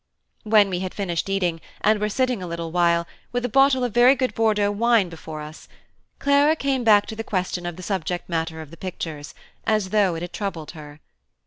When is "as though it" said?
9.63-10.23